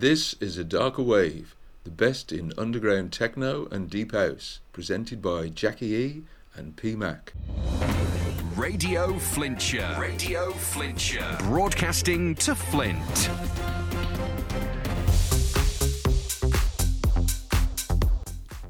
[0.00, 5.48] This is A Darker Wave, the best in underground techno and deep house, presented by
[5.48, 6.22] Jackie E
[6.54, 7.32] and P Mac.
[8.54, 9.96] Radio Flintshire.
[9.98, 11.36] Radio Flintshire.
[11.40, 13.28] Broadcasting to Flint.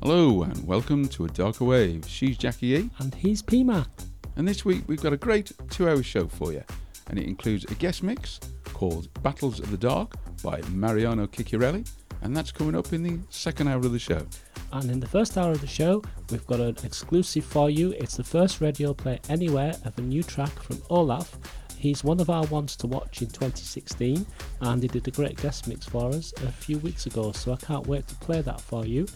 [0.00, 2.06] Hello and welcome to A Darker Wave.
[2.08, 2.90] She's Jackie E.
[3.00, 3.88] And he's P Mac.
[4.36, 6.64] And this week we've got a great two hour show for you.
[7.08, 8.40] And it includes a guest mix
[8.72, 11.88] called Battles of the Dark by Mariano Cicciarelli.
[12.22, 14.26] And that's coming up in the second hour of the show.
[14.72, 17.92] And in the first hour of the show, we've got an exclusive for you.
[17.92, 21.38] It's the first radio play anywhere of a new track from Olaf.
[21.78, 24.26] He's one of our ones to watch in 2016,
[24.62, 27.30] and he did a great guest mix for us a few weeks ago.
[27.30, 29.06] So I can't wait to play that for you.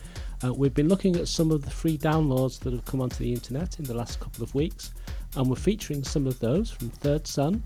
[0.45, 3.33] Uh, we've been looking at some of the free downloads that have come onto the
[3.33, 4.93] internet in the last couple of weeks,
[5.37, 7.63] and we're featuring some of those from Third Son,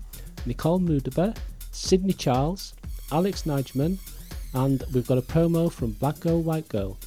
[0.47, 1.37] Nicole Moudaber,
[1.71, 2.73] Sidney Charles,
[3.11, 3.97] Alex Niggemann,
[4.53, 6.97] and we've got a promo from Black Girl White Girl.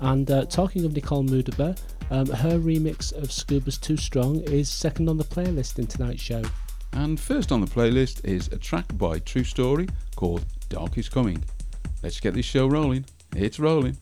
[0.00, 1.78] And uh, talking of Nicole Moudaber,
[2.10, 6.42] um, her remix of Scuba's Too Strong is second on the playlist in tonight's show.
[6.92, 11.44] And first on the playlist is a track by True Story called Dark is Coming.
[12.02, 13.04] Let's get this show rolling.
[13.34, 13.96] It's rolling.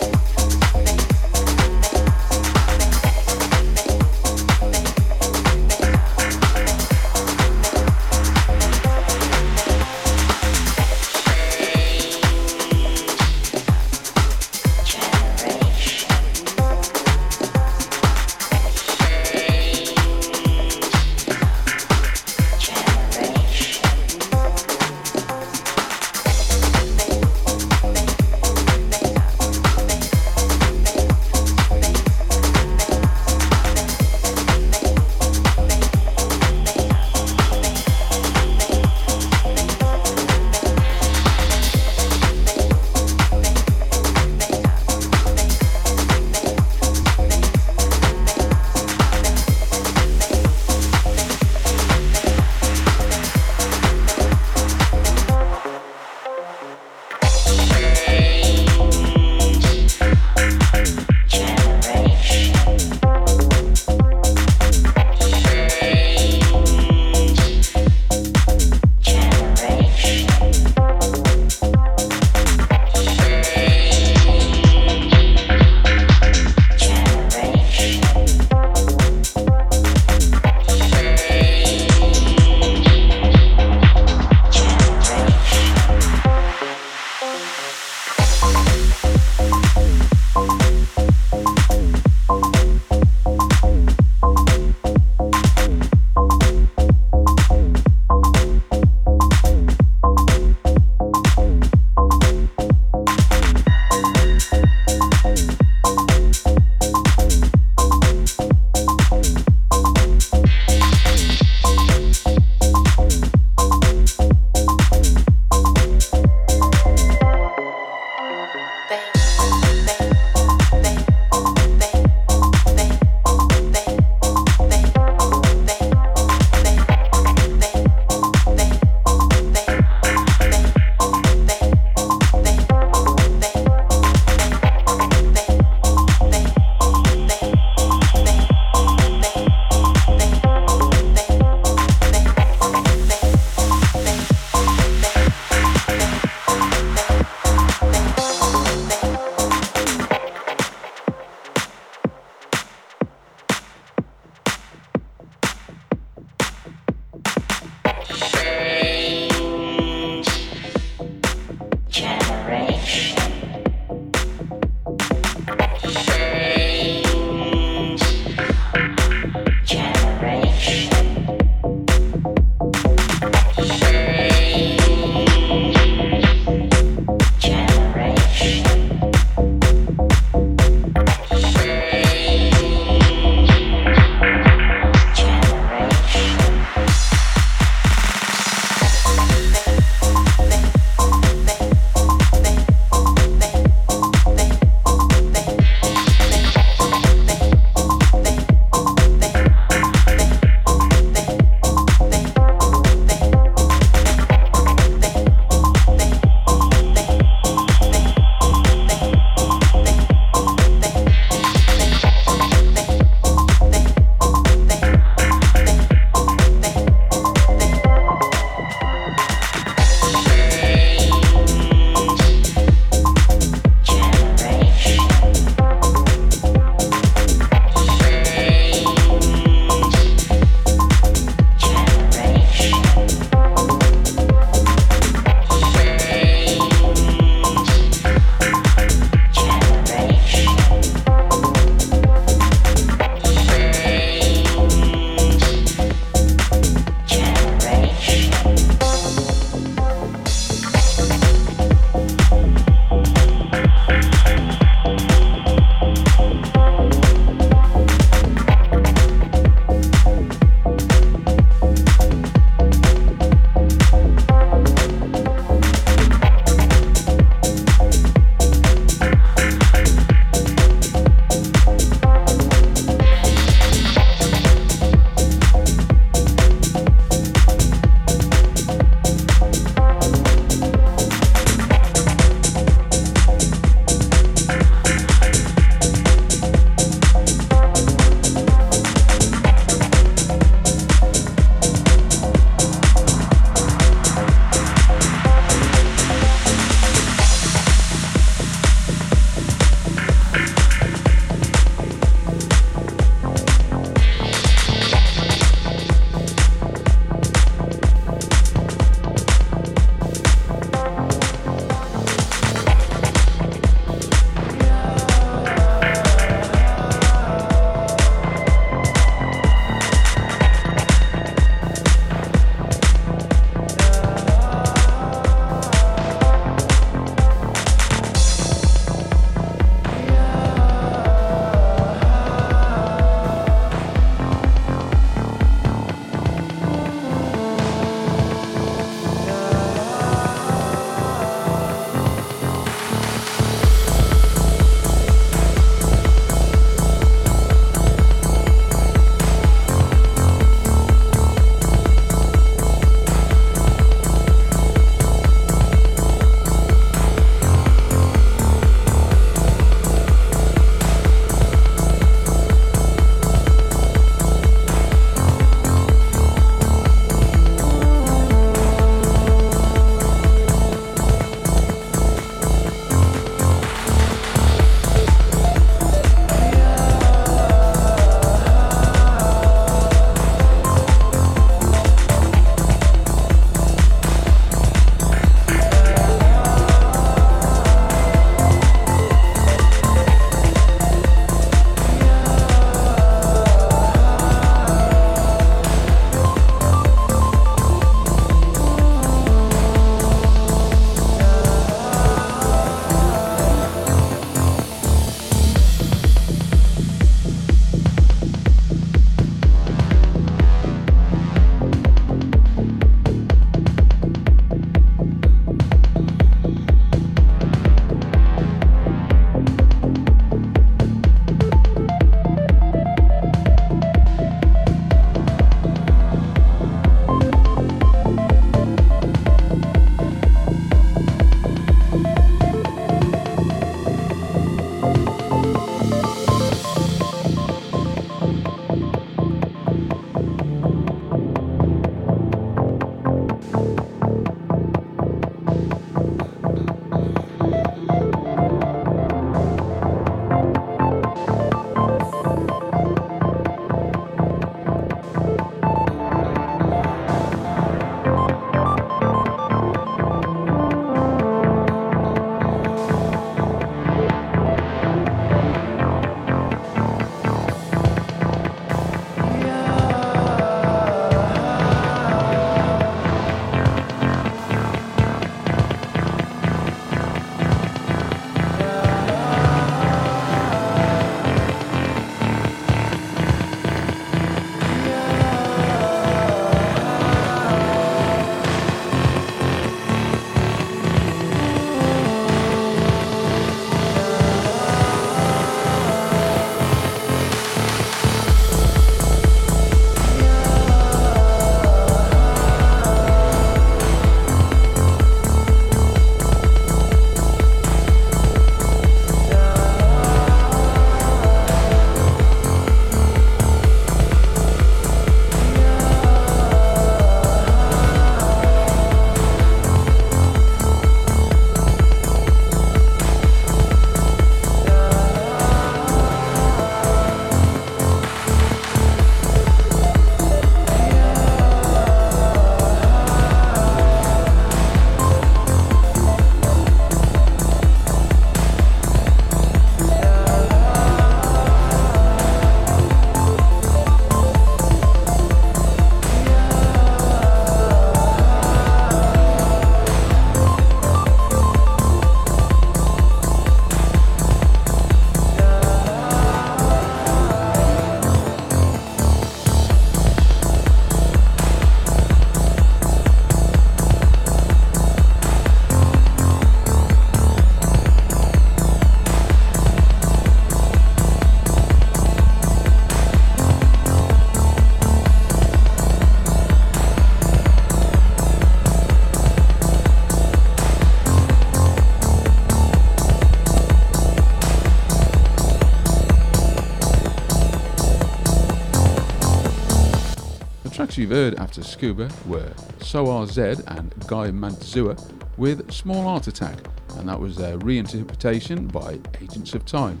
[590.98, 594.98] you've heard after Scuba were Sohar Z and Guy Mantzur
[595.36, 596.58] with Small Heart Attack,
[596.96, 600.00] and that was their reinterpretation by Agents of Time.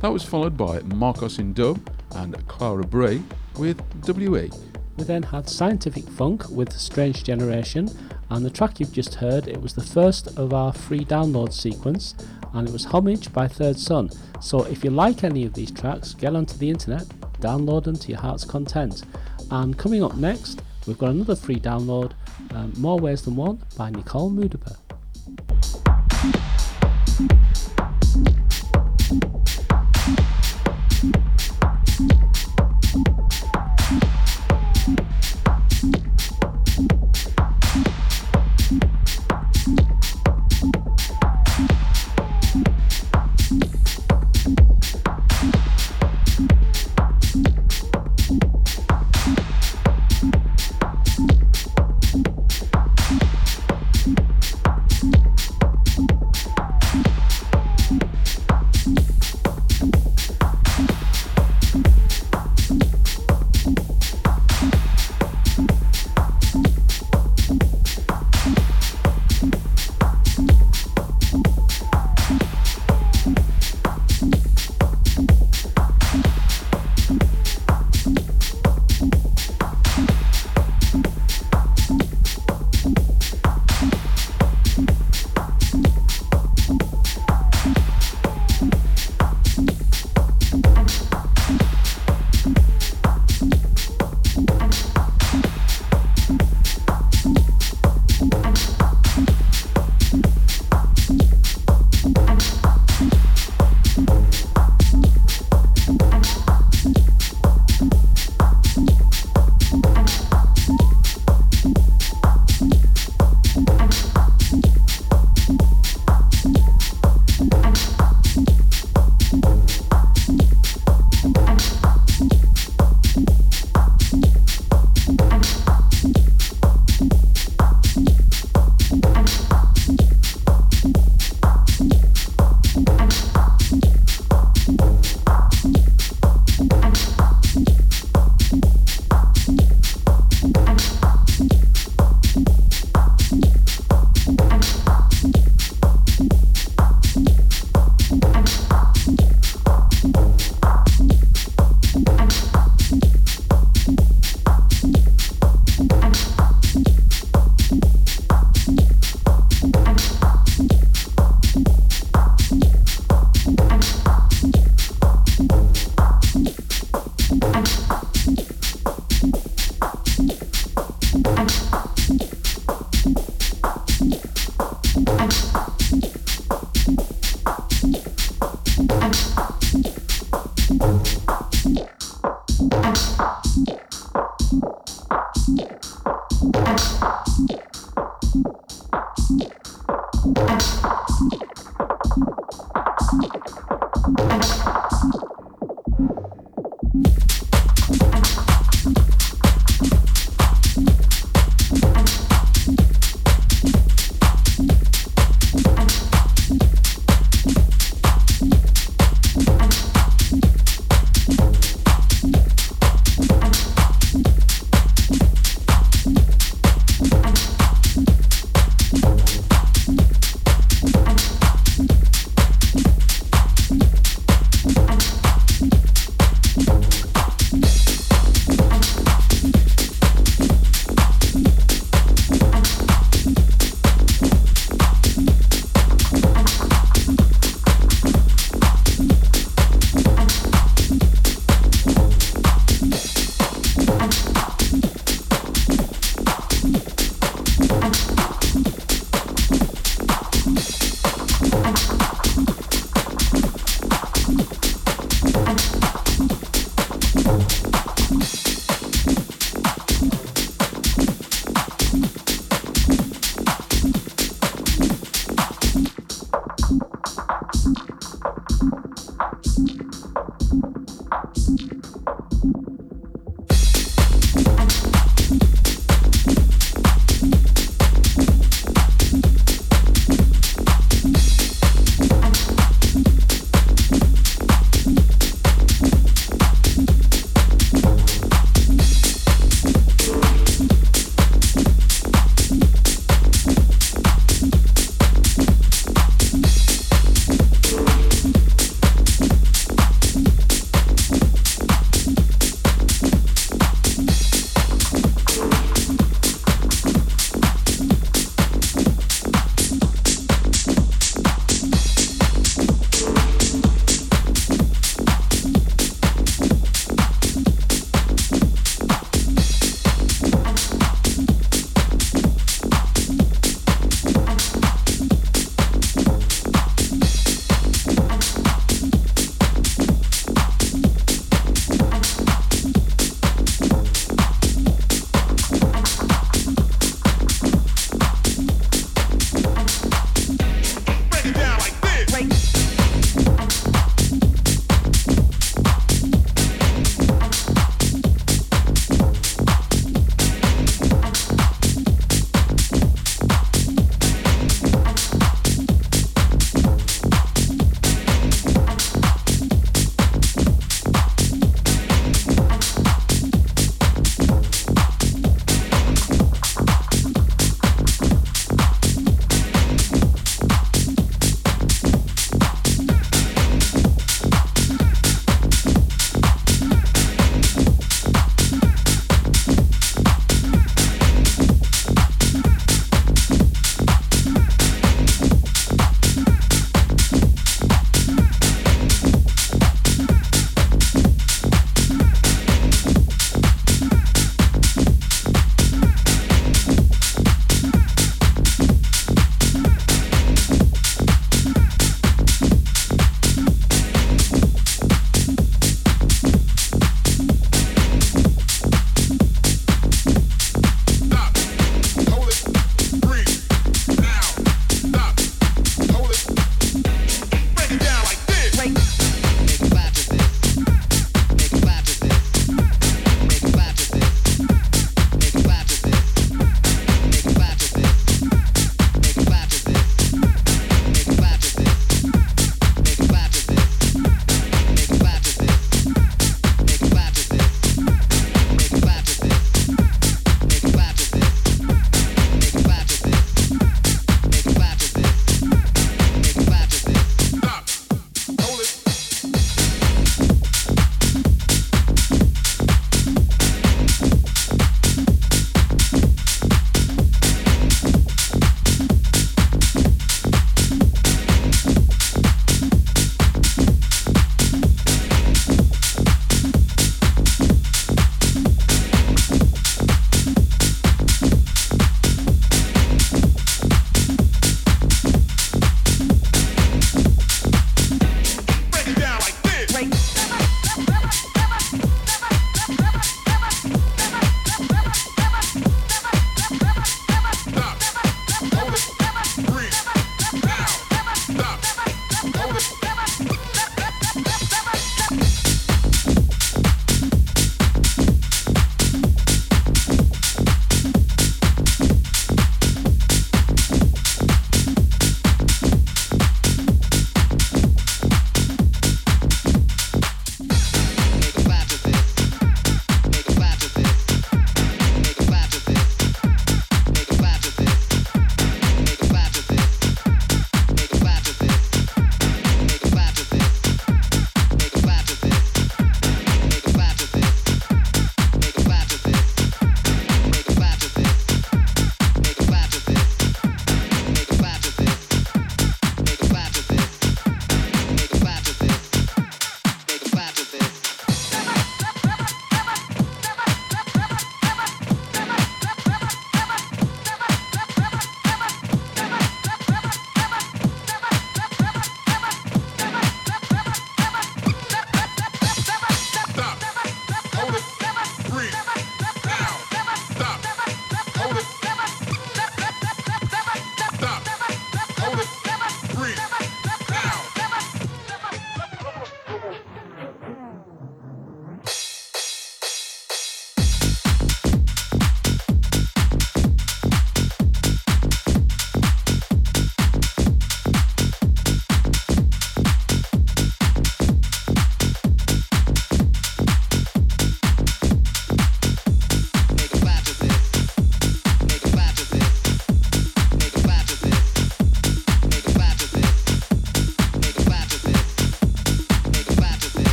[0.00, 3.22] That was followed by Marcos in Dub and Clara Brea
[3.56, 4.50] with WE.
[4.98, 7.88] We then had Scientific Funk with Strange Generation,
[8.28, 12.14] and the track you've just heard, it was the first of our free download sequence,
[12.52, 14.10] and it was Homage by Third Son.
[14.42, 17.04] So if you like any of these tracks, get onto the internet,
[17.40, 19.04] download them to your heart's content.
[19.50, 22.12] And coming up next, we've got another free download,
[22.54, 24.76] um, More Ways Than One by Nicole Moudaber.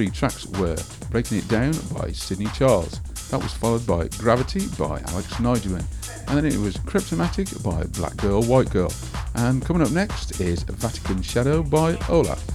[0.00, 0.78] Three tracks were
[1.10, 3.00] Breaking It Down by Sidney Charles.
[3.28, 5.84] That was followed by Gravity by Alex Niggemann.
[6.26, 8.90] And then it was Cryptomatic by Black Girl White Girl.
[9.34, 12.49] And coming up next is Vatican Shadow by Olaf.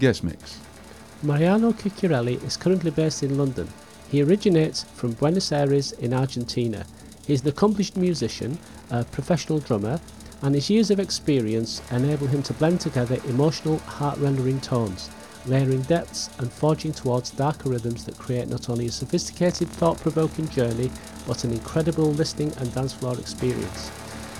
[0.00, 0.58] Guest mix.
[1.22, 3.68] Mariano Cicciarelli is currently based in London.
[4.10, 6.86] He originates from Buenos Aires in Argentina.
[7.26, 8.58] He's an accomplished musician,
[8.90, 10.00] a professional drummer,
[10.40, 15.10] and his years of experience enable him to blend together emotional, heart-rendering tones,
[15.44, 20.90] layering depths and forging towards darker rhythms that create not only a sophisticated, thought-provoking journey,
[21.26, 23.90] but an incredible listening and dance floor experience.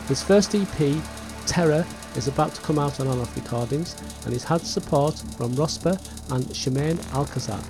[0.08, 1.02] His first EP,
[1.44, 1.84] Terror,
[2.16, 5.98] is about to come out on Off Recordings, and he's had support from Rosper
[6.32, 7.60] and Shemaine Alcazar.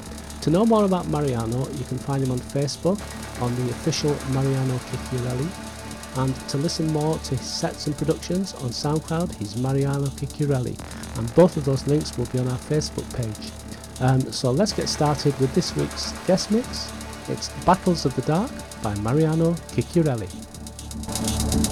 [0.43, 3.01] To know more about Mariano, you can find him on Facebook
[3.43, 5.71] on the official Mariano Cicciarelli
[6.17, 10.79] and to listen more to his sets and productions on SoundCloud, he's Mariano Cicciarelli,
[11.19, 13.53] and both of those links will be on our Facebook page.
[14.01, 16.91] Um, so let's get started with this week's guest mix.
[17.29, 18.51] It's Battles of the Dark
[18.83, 21.70] by Mariano Cicciarelli.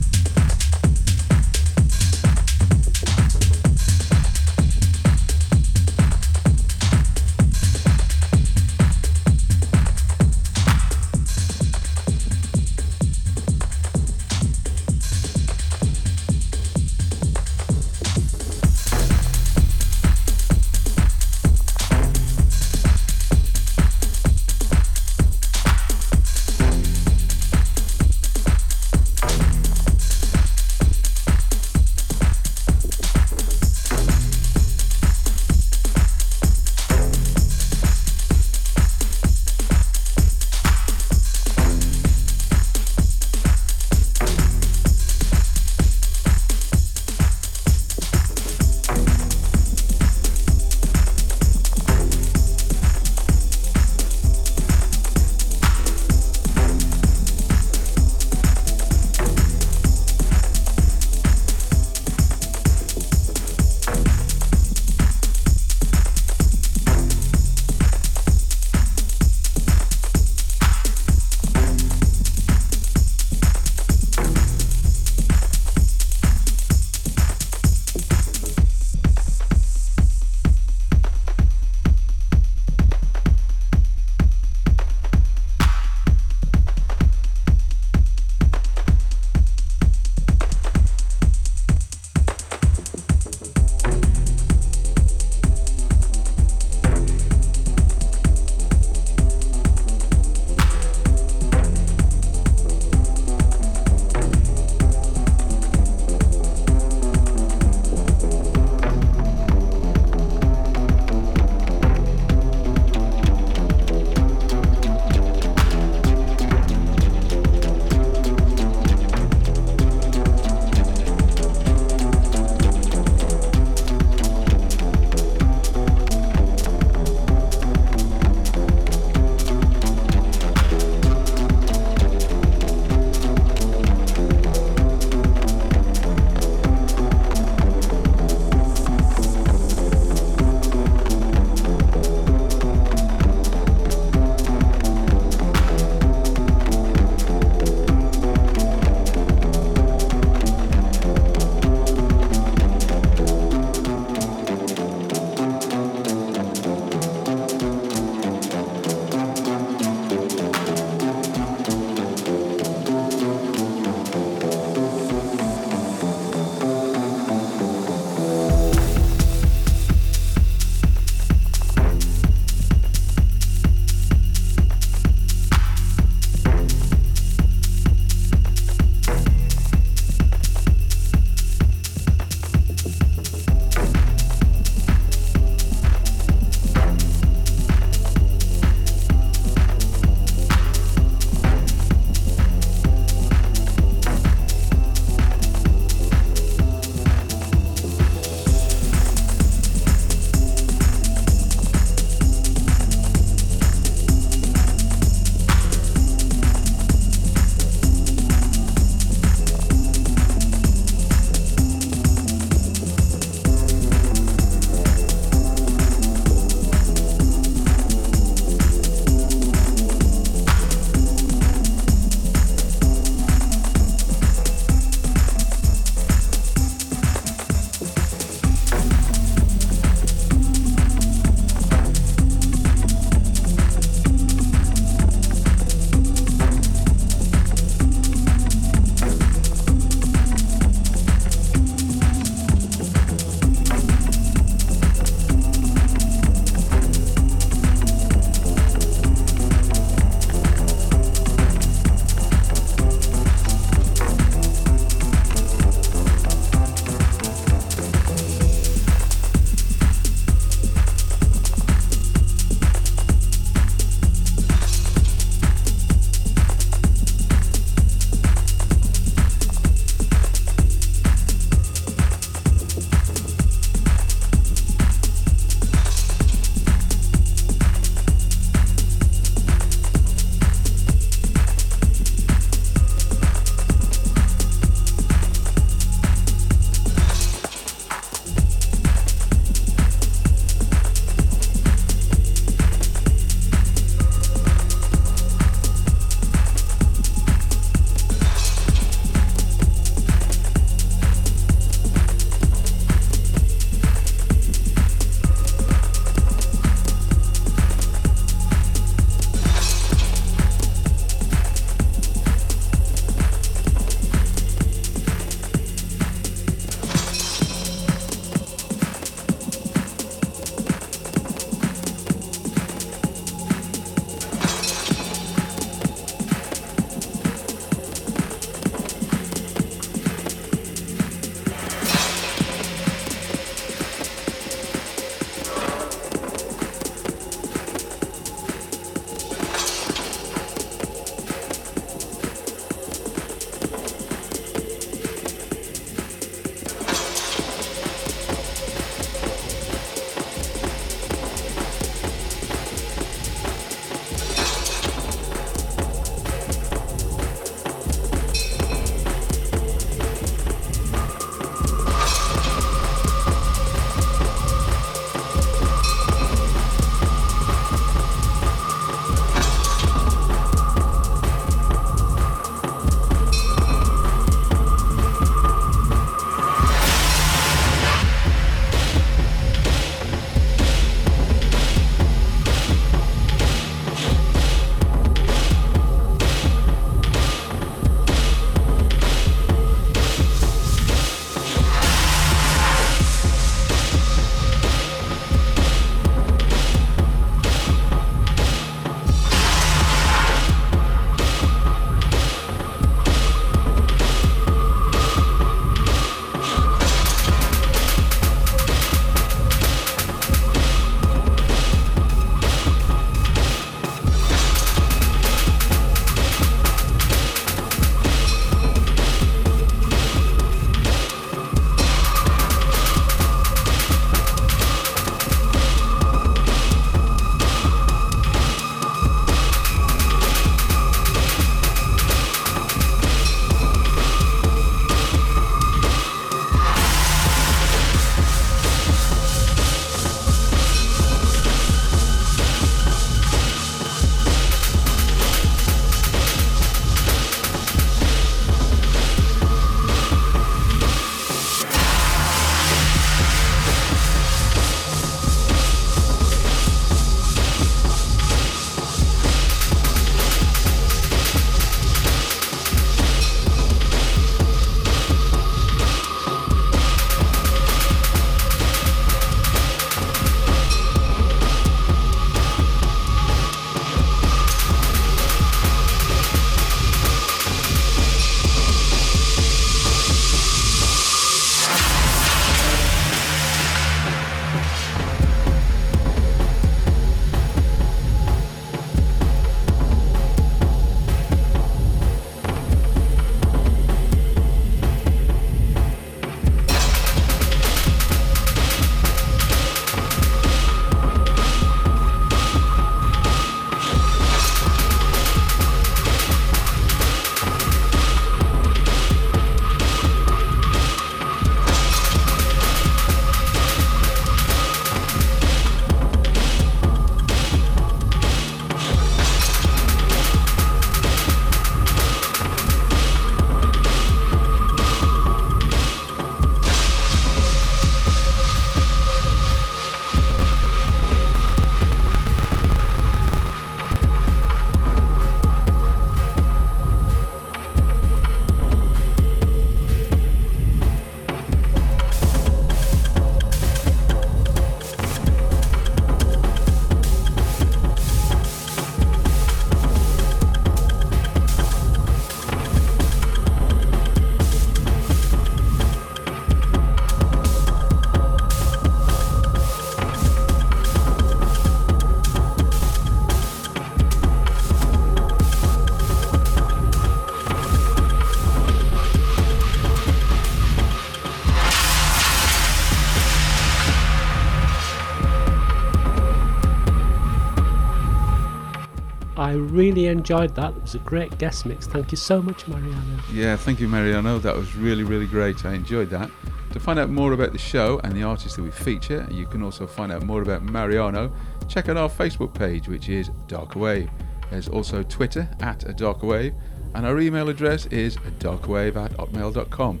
[579.52, 580.74] I really enjoyed that.
[580.74, 581.86] It was a great guest mix.
[581.86, 583.18] Thank you so much, Mariano.
[583.30, 584.38] Yeah, thank you, Mariano.
[584.38, 585.66] That was really, really great.
[585.66, 586.30] I enjoyed that.
[586.70, 589.62] To find out more about the show and the artists that we feature, you can
[589.62, 591.30] also find out more about Mariano.
[591.68, 594.08] Check out our Facebook page, which is Darker Wave.
[594.48, 596.54] There's also Twitter at a Darker Wave,
[596.94, 600.00] and our email address is darkwave at hotmail.com.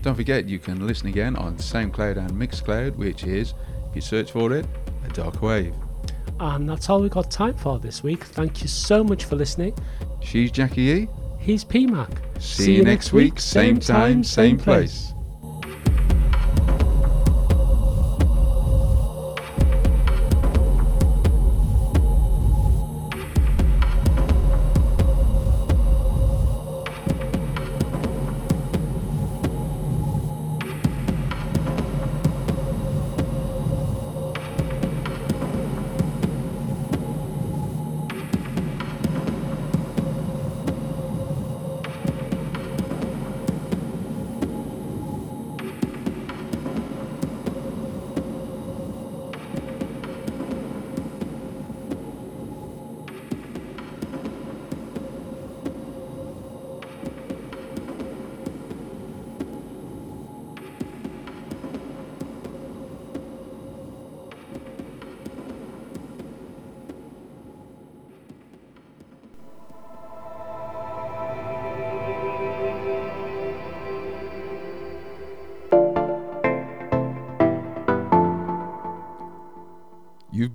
[0.00, 3.52] Don't forget, you can listen again on SoundCloud and Mixcloud, which is,
[3.90, 4.64] if you search for it,
[5.04, 5.74] a Darker Wave.
[6.38, 8.24] And that's all we've got time for this week.
[8.24, 9.74] Thank you so much for listening.
[10.20, 11.08] She's Jackie E.
[11.38, 12.10] He's P Mac.
[12.38, 15.08] See, you next week, same time, same place.
[15.08, 15.15] You've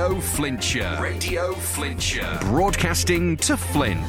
[0.00, 0.98] Radio Flintshire.
[0.98, 2.38] Radio Flintshire.
[2.40, 4.00] Broadcasting to Flint.